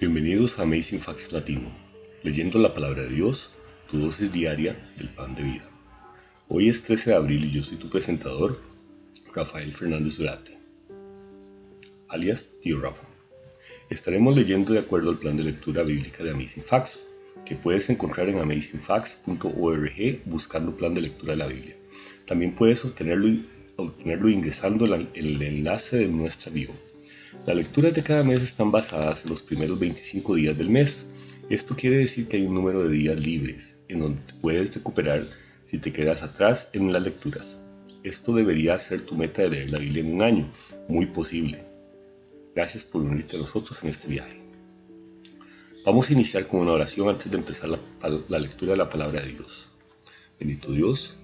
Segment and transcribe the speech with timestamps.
[0.00, 1.72] Bienvenidos a Amazing Facts Latino,
[2.22, 3.52] leyendo la palabra de Dios,
[3.90, 5.68] tu dosis diaria del pan de vida.
[6.46, 8.60] Hoy es 13 de abril y yo soy tu presentador,
[9.34, 10.56] Rafael Fernández Durate,
[12.06, 13.02] alias Tío Rafa.
[13.90, 17.04] Estaremos leyendo de acuerdo al plan de lectura bíblica de Amazing Facts,
[17.44, 21.74] que puedes encontrar en amazingfacts.org buscando plan de lectura de la Biblia.
[22.24, 23.36] También puedes obtenerlo,
[23.74, 26.70] obtenerlo ingresando el enlace de nuestra bio.
[27.46, 31.06] Las lecturas de cada mes están basadas en los primeros 25 días del mes.
[31.50, 35.28] Esto quiere decir que hay un número de días libres en donde puedes recuperar
[35.66, 37.58] si te quedas atrás en las lecturas.
[38.02, 40.52] Esto debería ser tu meta de leer la Biblia en un año,
[40.88, 41.64] muy posible.
[42.54, 44.40] Gracias por unirte a nosotros en este viaje.
[45.84, 47.80] Vamos a iniciar con una oración antes de empezar la,
[48.28, 49.68] la lectura de la palabra de Dios.
[50.38, 51.18] Bendito Dios,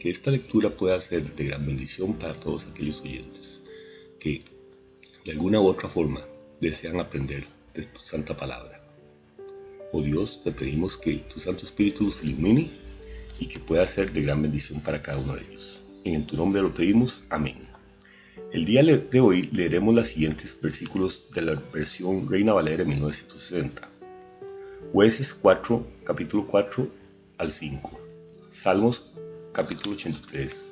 [0.00, 3.62] que esta lectura pueda ser de gran bendición para todos aquellos oyentes
[4.18, 4.55] que
[5.26, 6.20] de alguna u otra forma
[6.60, 8.80] desean aprender de tu santa palabra.
[9.92, 12.70] Oh Dios, te pedimos que tu Santo Espíritu los ilumine
[13.40, 15.82] y que pueda ser de gran bendición para cada uno de ellos.
[16.04, 17.24] En tu nombre lo pedimos.
[17.28, 17.56] Amén.
[18.52, 23.88] El día de hoy leeremos los siguientes versículos de la versión Reina Valera 1960.
[24.92, 26.88] Jueces 4, capítulo 4
[27.38, 28.00] al 5.
[28.48, 29.12] Salmos,
[29.52, 30.64] capítulo 83.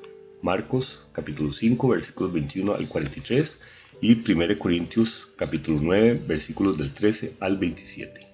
[0.42, 3.60] Marcos, capítulo 5, versículos 21 al 43
[4.00, 8.26] y 1 Corintios capítulo 9 versículos del 13 al 27.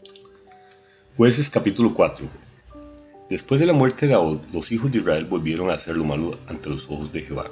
[1.17, 2.27] Jueces capítulo 4.
[3.29, 6.39] Después de la muerte de Ahod, los hijos de Israel volvieron a hacer lo malo
[6.47, 7.51] ante los ojos de Jehová,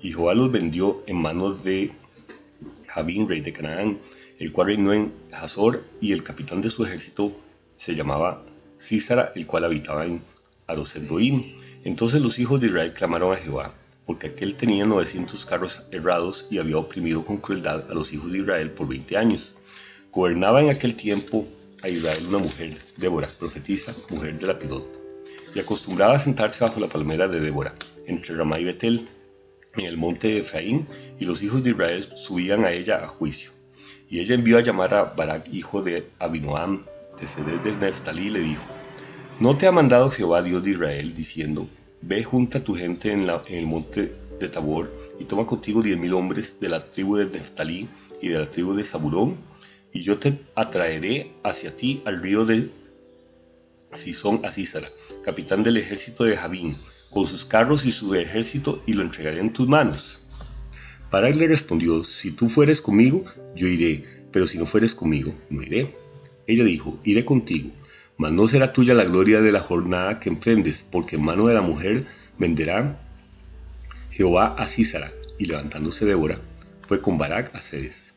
[0.00, 1.92] y Jehová los vendió en manos de
[2.86, 3.98] Jabín, rey de Canaán,
[4.38, 7.32] el cual reinó en Hazor, y el capitán de su ejército
[7.76, 8.42] se llamaba
[8.78, 10.22] Císara, el cual habitaba en
[10.66, 11.56] Arosetdoim.
[11.84, 13.74] Entonces los hijos de Israel clamaron a Jehová,
[14.08, 18.38] porque aquel tenía 900 carros errados y había oprimido con crueldad a los hijos de
[18.38, 19.54] Israel por 20 años.
[20.10, 21.46] Gobernaba en aquel tiempo
[21.82, 24.88] a Israel una mujer, Débora, profetisa, mujer de la Lapidot,
[25.54, 27.74] y acostumbraba a sentarse bajo la palmera de Débora,
[28.06, 29.08] entre Ramá y Betel,
[29.76, 30.88] en el monte de Efraín,
[31.20, 33.50] y los hijos de Israel subían a ella a juicio.
[34.08, 36.86] Y ella envió a llamar a Barak, hijo de Abinoam,
[37.20, 38.64] de Ceder del Neftalí, y le dijo,
[39.38, 41.68] ¿No te ha mandado Jehová Dios de Israel, diciendo,
[42.00, 46.58] Ve junta tu gente en, el monte de Tabor y toma contigo diez mil hombres
[46.60, 47.88] de la tribu de Neftalí
[48.22, 49.36] y de la tribu de Zabulón,
[49.92, 52.70] y yo te atraeré hacia ti al río de
[53.94, 54.90] Sison a Císara,
[55.24, 56.76] capitán del ejército de Javín,
[57.10, 60.20] con sus carros y su ejército, y lo entregaré en tus manos.
[61.10, 63.24] Barak le respondió, si tú fueres conmigo,
[63.56, 65.96] yo iré, pero si no fueres conmigo, no iré.
[66.46, 67.70] Ella dijo, iré contigo,
[68.18, 71.54] mas no será tuya la gloria de la jornada que emprendes, porque en mano de
[71.54, 72.06] la mujer
[72.36, 73.00] venderá
[74.10, 75.12] Jehová a Císara.
[75.38, 76.40] Y levantándose Débora,
[76.88, 78.12] fue con Barak a Cedes.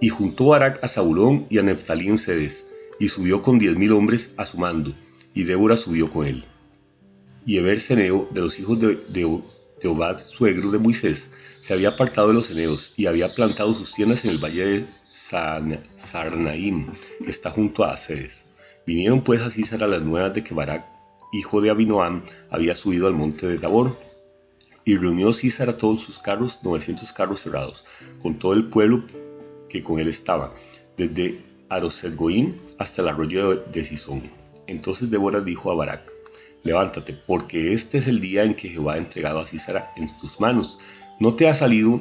[0.00, 2.64] Y juntó Barak a Saulón y a Neftalí en Cedes,
[3.00, 4.94] y subió con diez mil hombres a su mando,
[5.34, 6.44] y Débora subió con él.
[7.44, 12.34] Y Eber Ceneo, de los hijos de, de, suegro de Moisés, se había apartado de
[12.34, 16.92] los ceneos, y había plantado sus tiendas en el valle de Sarnaim,
[17.24, 18.47] que está junto a Cedes.
[18.88, 20.82] Vinieron pues a Císara las nuevas de que Barak,
[21.34, 23.98] hijo de Abinoam, había subido al monte de Tabor.
[24.86, 27.84] Y reunió Císara todos sus carros, 900 carros cerrados,
[28.22, 29.04] con todo el pueblo
[29.68, 30.54] que con él estaba,
[30.96, 31.38] desde
[31.68, 34.22] Arosetgoín hasta el arroyo de Sison.
[34.66, 36.10] Entonces Débora dijo a Barak,
[36.62, 40.40] levántate, porque este es el día en que Jehová ha entregado a Císara en tus
[40.40, 40.78] manos.
[41.20, 42.00] No te ha salido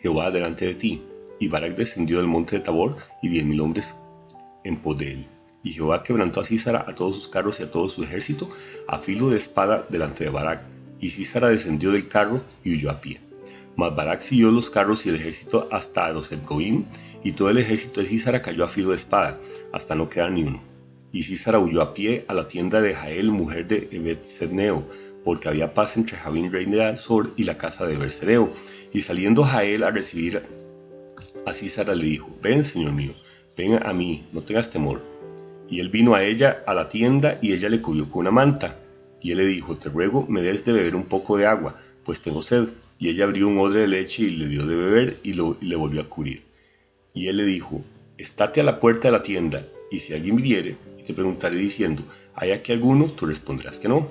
[0.00, 1.02] Jehová delante de ti.
[1.38, 3.94] Y Barak descendió del monte de Tabor y diez mil hombres
[4.64, 5.33] en pos de él.
[5.64, 8.50] Y Jehová quebrantó a Císara a todos sus carros y a todo su ejército
[8.86, 10.62] a filo de espada delante de Barak.
[11.00, 13.20] Y Císara descendió del carro y huyó a pie.
[13.74, 16.84] Mas Barak siguió los carros y el ejército hasta Arosetgoim,
[17.24, 19.40] y todo el ejército de Císara cayó a filo de espada,
[19.72, 20.62] hasta no quedar ni uno.
[21.12, 24.18] Y Císara huyó a pie a la tienda de Jael, mujer de ebed
[25.24, 28.52] porque había paz entre Javín, rey de Azor, y la casa de Bersereo.
[28.92, 30.42] Y saliendo Jael a recibir
[31.46, 33.14] a Císara le dijo, ven, señor mío,
[33.56, 35.13] ven a mí, no tengas temor
[35.74, 38.78] y él vino a ella a la tienda y ella le cubrió con una manta.
[39.20, 42.22] Y él le dijo, te ruego me des de beber un poco de agua, pues
[42.22, 42.68] tengo sed.
[43.00, 46.02] Y ella abrió un odre de leche y le dio de beber y, le volvió
[46.02, 46.44] a cubrir.
[47.12, 47.82] Y él le dijo,
[48.18, 52.04] estate a la puerta de la tienda, y si alguien viniere, y te preguntaré diciendo,
[52.36, 53.06] ¿hay aquí alguno?
[53.06, 54.06] Tú responderás que no.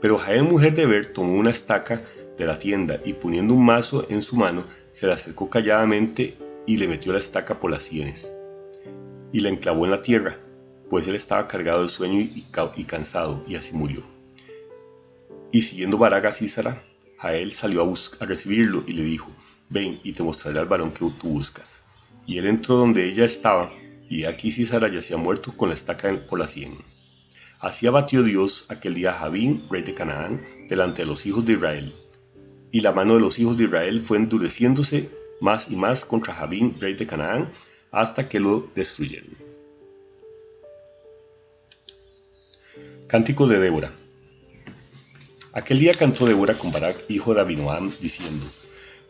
[0.00, 2.02] Pero Jael, mujer de Ver, tomó una estaca
[2.36, 4.64] de la tienda y poniendo un mazo en su mano,
[4.94, 6.34] se la acercó calladamente
[6.66, 8.28] y le metió la estaca por las sienes.
[9.32, 10.38] Y la enclavó en la tierra,
[10.90, 14.02] pues él estaba cargado de sueño y, cansado, y así murió.
[15.52, 16.82] Y siguiendo Baraga a Císara,
[17.18, 19.30] Jael salió a, a recibirlo y le dijo,
[19.68, 21.70] ven y te mostraré al varón que tú buscas.
[22.26, 23.72] Y él entró donde ella estaba,
[24.08, 26.78] y aquí Císara yacía muerto con la estaca por la sien.
[27.60, 31.54] Así abatió Dios aquel día a Javín, rey de Canaán, delante de los hijos de
[31.54, 31.92] Israel.
[32.70, 35.10] Y la mano de los hijos de Israel fue endureciéndose
[35.40, 37.50] más y más contra Javín, rey de Canaán,
[37.90, 39.47] hasta que lo destruyeron.
[43.08, 43.92] Cántico de Débora.
[45.54, 48.44] Aquel día cantó Débora con Barak, hijo de Abinoam, diciendo,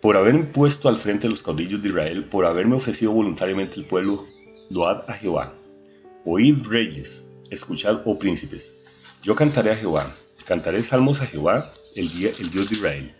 [0.01, 3.87] Por haberme puesto al frente de los caudillos de Israel, por haberme ofrecido voluntariamente el
[3.87, 4.25] pueblo,
[4.71, 5.53] load a Jehová.
[6.25, 8.73] Oíd reyes, escuchad, oh príncipes.
[9.25, 10.15] Yo cantaré a Jehová,
[10.47, 13.13] cantaré salmos a Jehová, el, día, el Dios de Israel.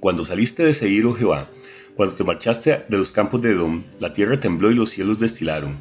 [0.00, 1.48] Cuando saliste de Seir, oh Jehová,
[1.94, 5.76] cuando te marchaste de los campos de Edom, la tierra tembló y los cielos destilaron,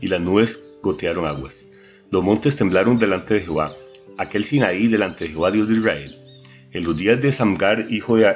[0.00, 1.66] y las nubes gotearon aguas.
[2.10, 3.74] Los montes temblaron delante de Jehová,
[4.16, 6.16] aquel Sinaí delante de Jehová Dios de Israel.
[6.72, 8.34] En los días de Samgar, hijo de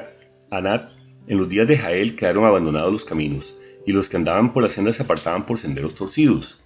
[0.50, 0.90] Anat,
[1.28, 3.56] en los días de Jael quedaron abandonados los caminos,
[3.87, 6.61] y los que andaban por las sendas se apartaban por senderos torcidos.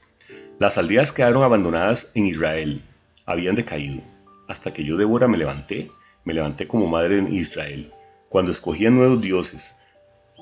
[0.59, 2.83] Las aldeas quedaron abandonadas en Israel,
[3.27, 4.03] habían decaído,
[4.49, 5.91] hasta que yo, Débora, me levanté,
[6.25, 7.93] me levanté como madre en Israel,
[8.29, 9.75] cuando escogían nuevos dioses,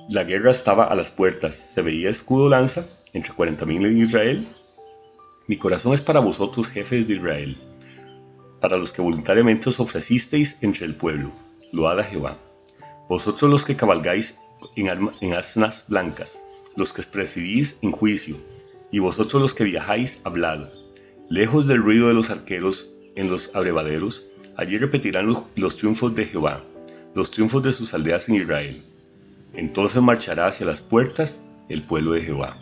[0.09, 4.49] la guerra estaba a las puertas, se veía escudo lanza entre cuarenta mil en Israel.
[5.47, 7.57] Mi corazón es para vosotros, jefes de Israel,
[8.61, 11.33] para los que voluntariamente os ofrecisteis entre el pueblo.
[11.73, 12.39] Load a Jehová.
[13.09, 14.39] Vosotros los que cabalgáis
[14.77, 16.41] en, asnas blancas,
[16.77, 18.37] los que presidís en juicio,
[18.91, 20.69] y vosotros los que viajáis, hablad.
[21.29, 24.25] Lejos del ruido de los arqueros en los abrevaderos,
[24.57, 26.63] allí repetirán los, los triunfos de Jehová,
[27.15, 28.85] los triunfos de sus aldeas en Israel
[29.55, 32.62] entonces marchará hacia las puertas el pueblo de Jehová.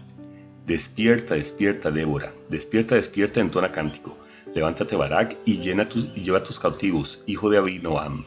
[0.70, 4.17] Despierta, despierta, Débora, despierta, despierta, entona cántico.
[4.55, 8.25] Levántate, Barak, y, llena tus, lleva tus cautivos, hijo de Abinoam.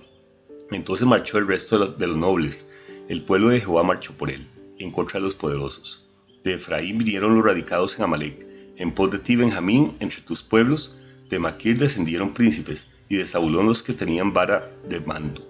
[0.70, 2.70] Entonces marchó el resto de los, nobles.
[3.08, 4.46] El pueblo de Jehová marchó por él,
[4.78, 6.06] en contra de los poderosos.
[6.44, 8.46] De Efraín vinieron los radicados en Amalek.
[8.76, 11.00] En pos de ti, Benjamín, entre tus pueblos.
[11.30, 15.50] De Maquir descendieron príncipes, y de Zabulón los que tenían vara de mando.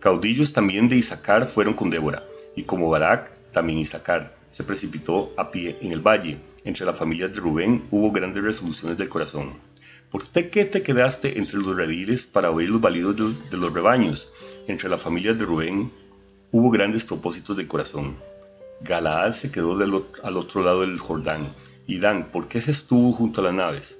[0.00, 5.50] Caudillos también de Isaacar fueron con Débora, y como Barak, también Isaacar, se precipitó a
[5.50, 6.38] pie en el valle.
[6.64, 9.54] Entre las familias de Rubén hubo grandes resoluciones del corazón.
[10.10, 14.32] ¿Por qué te quedaste entre los rediles para oír los balidos de, los rebaños?
[14.66, 15.92] Entre las familias de Rubén
[16.50, 18.16] hubo grandes propósitos del corazón.
[18.80, 19.78] Galaad se quedó
[20.22, 21.54] al otro lado del Jordán.
[21.86, 23.98] Y Dan, ¿por qué se estuvo junto a las naves?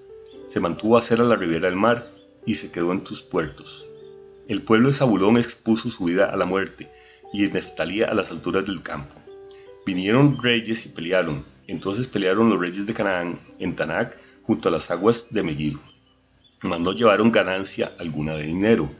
[0.49, 2.11] Se mantuvo a hacer a la ribera del mar
[2.45, 3.87] y se quedó en tus puertos.
[4.49, 6.91] El pueblo de Zabulón expuso su vida a la muerte,
[7.33, 9.20] y en Neftalí a las alturas del campo.
[9.87, 14.91] Vinieron reyes y pelearon, entonces pelearon los reyes de Canaán en Tanac junto a las
[14.91, 15.81] aguas de Megiddo.
[16.63, 18.91] Mas no llevaron ganancia alguna de dinero.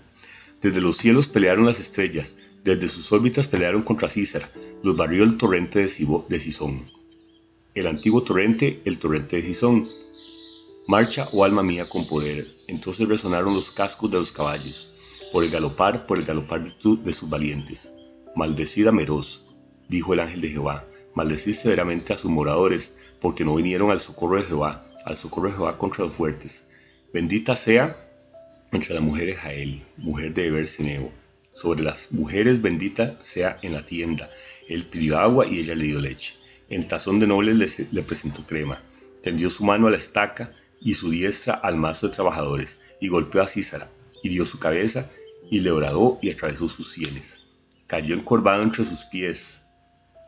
[0.63, 4.51] Desde los cielos pelearon las estrellas, desde sus órbitas pelearon contra Císara,
[4.83, 6.87] los barrió el torrente de Sison.
[7.75, 9.89] El antiguo torrente, el torrente de Sison.
[10.89, 12.47] Marcha, oh alma mía, con poder.
[12.67, 14.91] Entonces resonaron los cascos de los caballos
[15.33, 17.93] por el galopar, por el galopar de, sus valientes.
[18.35, 19.45] Maldecida Meroz,
[19.91, 20.85] dijo el ángel de Jehová,
[21.15, 25.57] maldecid severamente a sus moradores, porque no vinieron al socorro de Jehová, al socorro de
[25.57, 26.65] Jehová contra los fuertes.
[27.13, 27.97] Bendita sea
[28.73, 31.11] entre las mujeres Jael, mujer de Eberseneo.
[31.55, 34.31] Sobre las mujeres bendita sea en la tienda.
[34.69, 36.35] Él pidió agua y ella le dio leche.
[36.71, 38.81] En tazón de nobles le, presentó crema.
[39.23, 43.43] Tendió su mano a la estaca y su diestra al mazo de trabajadores, y golpeó
[43.43, 43.91] a Císara,
[44.23, 45.11] dio su cabeza
[45.51, 47.41] y le horadó y atravesó sus sienes.
[47.87, 49.60] Cayó encorvado entre sus pies,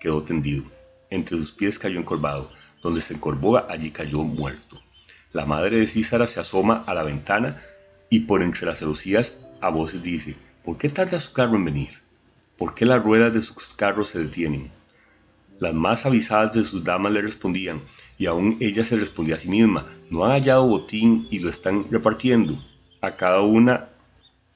[0.03, 0.65] quedó tendido.
[1.09, 2.51] Entre sus pies cayó encorvado.
[2.83, 4.81] Donde se encorvó, allí cayó muerto.
[5.33, 7.63] La madre de Císara se asoma a la ventana
[8.11, 11.91] y por entre las celosías a voces dice, ¿por qué tarda su carro en venir?
[12.59, 14.71] ¿Por qué las ruedas de sus carros se detienen?
[15.61, 17.83] Las más avisadas de sus damas le respondían,
[18.19, 21.85] y aún ella se respondía a sí misma, no han hallado botín y lo están
[21.91, 22.59] repartiendo.
[23.01, 23.89] A cada una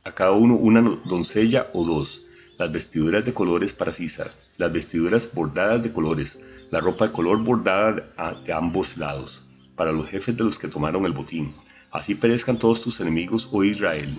[0.05, 2.25] a cada uno una doncella o dos,
[2.59, 6.39] las vestiduras de colores para César, las vestiduras bordadas de colores,
[6.71, 8.09] la ropa de color bordada
[8.45, 9.45] de ambos lados,
[9.77, 11.55] para los jefes de los que tomaron el botín.
[11.91, 14.17] Así perezcan todos tus enemigos, oh Israel,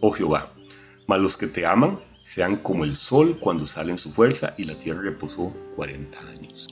[0.00, 0.52] oh Jehová.
[1.06, 4.64] Mas los que te aman sean como el sol cuando sale en su fuerza y
[4.64, 6.68] la tierra reposó cuarenta años.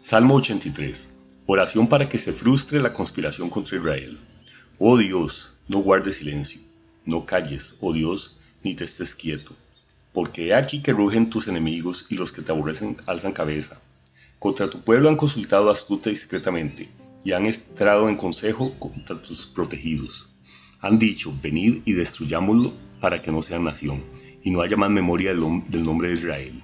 [0.00, 1.14] Salmo 83.
[1.46, 4.18] Oración para que se frustre la conspiración contra Israel.
[4.78, 6.60] Oh Dios, no guardes silencio
[7.04, 9.54] no calles, oh Dios, ni te estés quieto,
[10.12, 13.80] porque he aquí que rugen tus enemigos y los que te aborrecen alzan cabeza.
[14.38, 16.88] Contra tu pueblo han consultado astuta y secretamente,
[17.24, 20.28] y han entrado en consejo contra tus protegidos.
[20.80, 24.02] Han dicho, venid y destruyámoslo para que no sea nación,
[24.42, 26.62] y no haya más memoria del, nombre de Israel.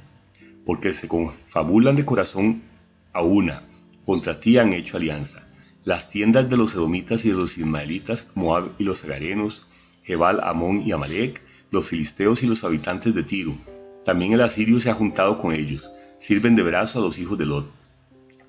[0.66, 2.62] Porque se confabulan de corazón
[3.12, 3.62] a una,
[4.04, 5.46] contra ti han hecho alianza.
[5.84, 9.66] Las tiendas de los edomitas y de los ismaelitas, Moab y los agarenos,
[10.02, 11.40] Jebal, Amón y Amalek,
[11.70, 13.56] los filisteos y los habitantes de Tiro.
[14.04, 17.46] También el asirio se ha juntado con ellos, sirven de brazo a los hijos de
[17.46, 17.70] Lot.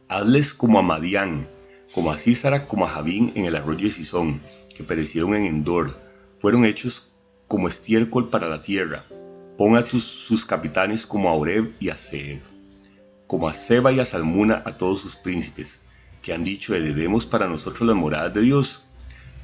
[0.08, 1.48] Hazles como a Madián,
[1.94, 4.42] como a Císara, como a Javín en el arroyo de Sison,
[4.76, 6.00] que perecieron en Endor,
[6.40, 7.12] fueron hechos
[7.48, 9.06] como estiércol para la tierra.
[9.58, 12.40] Pon a tus, sus capitanes como a Oreb y a Seb,
[13.28, 15.82] como a Seba y a Salmuna a todos sus príncipes,
[16.22, 18.86] que han dicho, heredemos para nosotros las moradas de Dios.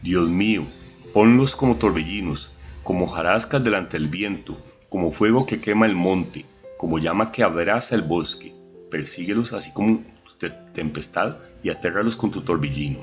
[0.01, 0.65] Dios mío,
[1.13, 2.54] ponlos como torbellinos,
[2.85, 4.55] como jarascas delante del viento,
[4.89, 6.45] como fuego que quema el monte,
[6.77, 8.53] como llama que abraza el bosque.
[8.91, 10.03] Persíguelos así como
[10.75, 12.99] tempestad y atérralos con tu torbellino.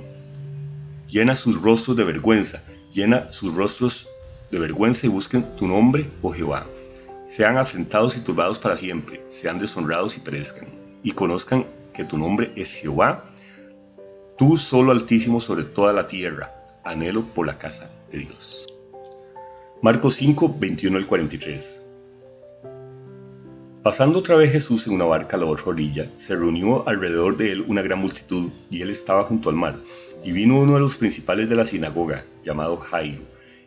[1.09, 2.63] Llena sus rostros de vergüenza,
[2.95, 4.09] llena sus rostros
[4.53, 6.65] de vergüenza y busquen tu nombre, oh Jehová.
[7.27, 10.69] Sean afrentados y turbados para siempre, sean deshonrados y perezcan,
[11.03, 13.25] y conozcan que tu nombre es Jehová,
[14.39, 18.72] tú solo altísimo sobre toda la tierra, anhelo por la casa de Dios.
[19.85, 21.83] Marcos 5, 21 al 43.
[23.83, 27.51] Pasando otra vez Jesús en una barca a la otra orilla, se reunió alrededor de
[27.51, 29.81] él una gran multitud, y él estaba junto al mar.
[30.23, 33.23] Y vino uno de los principales de la sinagoga, llamado Jairo,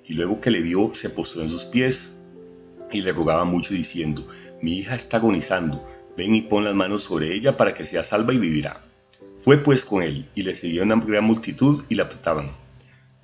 [0.08, 2.18] y luego que le vio, se postró en sus pies,
[2.94, 4.26] y le rogaba mucho diciendo,
[4.62, 8.34] mi hija está agonizando, ven y pon las manos sobre ella para que sea salva
[8.34, 8.86] y vivirá.
[9.42, 12.65] Fue pues con él, y le seguía una gran multitud y la apretaban.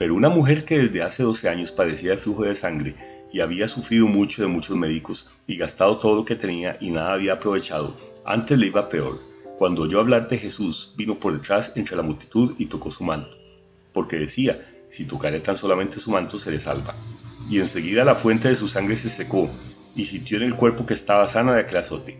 [0.01, 2.95] Pero una mujer que desde hace doce años padecía de flujo de sangre,
[3.31, 7.13] y había sufrido mucho de muchos médicos y gastado todo lo que tenía y nada
[7.13, 9.19] había aprovechado, antes le iba peor.
[9.59, 13.29] Cuando oyó hablar de Jesús, vino por detrás entre la multitud y tocó su manto,
[13.93, 16.95] porque decía, si tocaré tan solamente su manto seré salva.
[17.47, 19.51] Y enseguida la fuente de su sangre se secó,
[19.95, 22.17] y sintió en el cuerpo que estaba sana de aquel azote.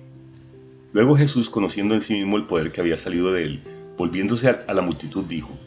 [0.93, 3.63] Luego Jesús, conociendo en sí mismo el poder que había salido de él,
[3.97, 5.57] volviéndose a la multitud, dijo,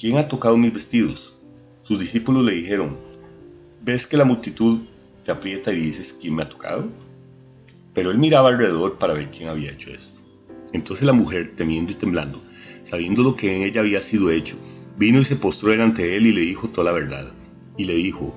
[0.00, 1.34] ¿quién ha tocado mis vestidos?
[1.88, 2.98] Sus discípulos le dijeron,
[3.82, 4.80] ves que la multitud
[5.24, 6.84] te aprieta y dices, ¿quién me ha tocado?
[7.94, 10.20] Pero él miraba alrededor para ver quién había hecho esto.
[10.74, 12.42] Entonces la mujer, temiendo y temblando,
[12.82, 14.56] sabiendo lo que en ella había sido hecho,
[14.98, 17.32] vino y se postró delante de él y le dijo toda la verdad.
[17.78, 18.34] Y le dijo,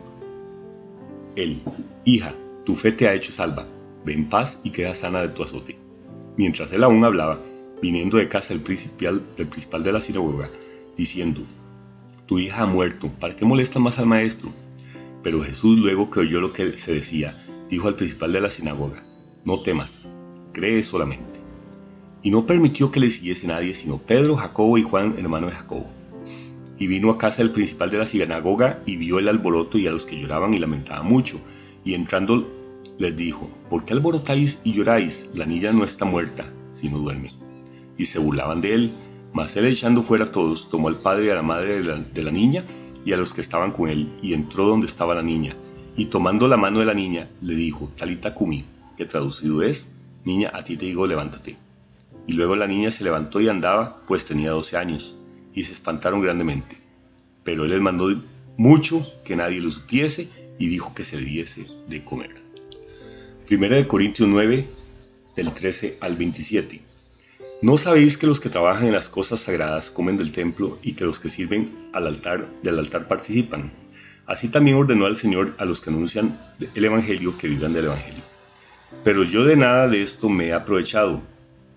[1.35, 1.61] él,
[2.05, 2.33] hija,
[2.65, 3.67] tu fe te ha hecho salva,
[4.05, 5.75] ve en paz y queda sana de tu azote.
[6.37, 7.43] Mientras él aún hablaba,
[7.81, 10.49] viniendo de casa el principal, el principal de la sinagoga,
[10.95, 11.41] diciendo,
[12.31, 14.53] tu hija ha muerto, ¿para qué molestas más al maestro?
[15.21, 19.03] Pero Jesús, luego que oyó lo que se decía, dijo al principal de la sinagoga,
[19.43, 20.07] no temas,
[20.53, 21.41] cree solamente.
[22.23, 25.87] Y no permitió que le siguiese nadie, sino Pedro, Jacobo y Juan, hermano de Jacobo.
[26.79, 29.91] Y vino a casa del principal de la sinagoga y vio el alboroto y a
[29.91, 31.37] los que lloraban y lamentaban mucho.
[31.83, 32.47] Y entrando
[32.97, 35.29] les dijo, ¿por qué alborotáis y lloráis?
[35.33, 37.33] La niña no está muerta, sino duerme.
[37.97, 38.93] Y se burlaban de él,
[39.33, 42.31] mas él echando fuera a todos, tomó al padre y a la madre de la
[42.31, 42.65] niña
[43.05, 45.55] y a los que estaban con él, y entró donde estaba la niña,
[45.95, 48.63] y tomando la mano de la niña, le dijo, Talita Kumi,
[48.97, 49.91] que traducido es,
[50.23, 51.57] Niña, a ti te digo, levántate.
[52.27, 55.15] Y luego la niña se levantó y andaba, pues tenía doce años,
[55.55, 56.77] y se espantaron grandemente.
[57.43, 58.13] Pero él les mandó
[58.57, 62.35] mucho que nadie lo supiese, y dijo que se le diese de comer.
[63.47, 64.67] Primera de Corintios 9,
[65.35, 66.81] del 13 al 27.
[67.63, 71.05] ¿No sabéis que los que trabajan en las cosas sagradas comen del templo y que
[71.05, 73.71] los que sirven al altar del altar participan?
[74.25, 76.39] Así también ordenó al Señor a los que anuncian
[76.73, 78.23] el Evangelio que vivan del Evangelio.
[79.03, 81.21] Pero yo de nada de esto me he aprovechado,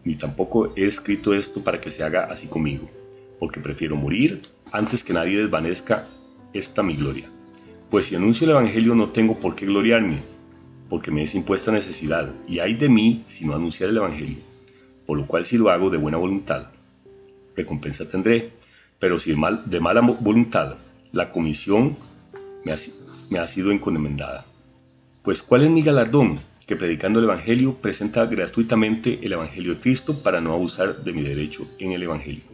[0.05, 2.88] ni tampoco he escrito esto para que se haga así conmigo,
[3.38, 4.41] porque prefiero morir
[4.73, 6.09] antes que nadie desvanezca
[6.55, 7.29] esta mi gloria.
[7.91, 10.23] Pues si anuncio el Evangelio no tengo por qué gloriarme,
[10.88, 14.53] porque me es impuesta necesidad, y hay de mí si no anunciar el Evangelio
[15.06, 16.68] por lo cual si lo hago de buena voluntad,
[17.56, 18.52] recompensa tendré,
[18.99, 20.76] pero si de, mal, de mala voluntad,
[21.12, 21.96] la comisión
[22.64, 22.76] me ha,
[23.30, 24.46] me ha sido encomendada.
[25.23, 26.40] Pues ¿cuál es mi galardón?
[26.66, 31.23] Que predicando el Evangelio presenta gratuitamente el Evangelio de Cristo para no abusar de mi
[31.23, 32.44] derecho en el Evangelio.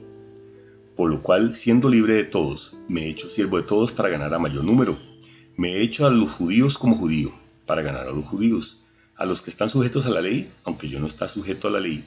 [0.97, 4.35] Por lo cual, siendo libre de todos, me he hecho siervo de todos para ganar
[4.35, 4.99] a mayor número.
[5.57, 7.33] Me he hecho a los judíos como judío,
[7.67, 8.83] para ganar a los judíos.
[9.17, 11.81] A los que están sujetos a la ley, aunque yo no está sujeto a la
[11.81, 12.05] ley,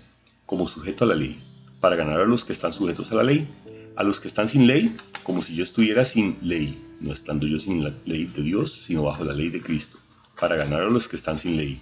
[0.53, 1.39] como sujeto a la ley,
[1.79, 3.47] para ganar a los que están sujetos a la ley,
[3.95, 7.59] a los que están sin ley, como si yo estuviera sin ley, no estando yo
[7.59, 9.97] sin la ley de Dios, sino bajo la ley de Cristo,
[10.39, 11.81] para ganar a los que están sin ley.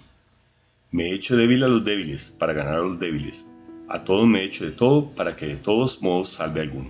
[0.90, 3.46] Me he hecho débil a los débiles, para ganar a los débiles.
[3.90, 6.88] A todos me he hecho de todo, para que de todos modos salve alguno.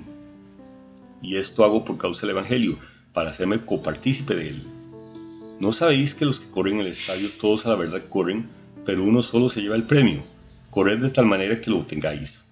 [1.21, 2.79] Y esto hago por causa del Evangelio,
[3.13, 4.63] para hacerme copartícipe de él.
[5.59, 8.49] ¿No sabéis que los que corren en el estadio todos a la verdad corren,
[8.87, 10.23] pero uno solo se lleva el premio?
[10.73, 12.43] Corred de tal manera que lo obtengáis.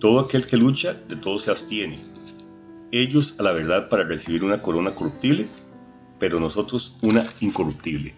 [0.00, 2.00] Todo aquel que lucha, de todo se abstiene.
[2.90, 5.46] Ellos a la verdad para recibir una corona corruptible,
[6.18, 8.14] pero nosotros una incorruptible.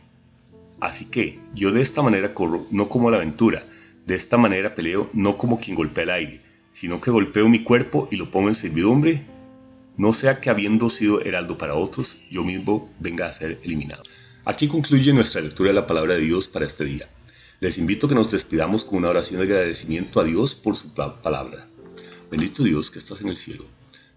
[0.81, 3.65] Así que yo de esta manera corro, no como la aventura,
[4.07, 6.41] de esta manera peleo, no como quien golpea el aire,
[6.73, 9.27] sino que golpeo mi cuerpo y lo pongo en servidumbre,
[9.99, 14.05] no sea que habiendo sido heraldo para otros, yo mismo venga a ser eliminado.
[14.47, 17.11] Aquí concluye nuestra lectura de la palabra de Dios para este día.
[17.61, 20.89] Les invito a que nos despidamos con una oración de agradecimiento a Dios por su
[20.95, 21.69] palabra.
[22.31, 23.67] Bendito Dios que estás en el cielo.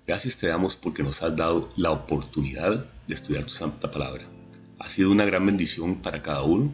[0.07, 4.25] Gracias te damos porque nos has dado la oportunidad de estudiar tu santa palabra.
[4.79, 6.71] Ha sido una gran bendición para cada uno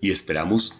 [0.00, 0.72] y esperamos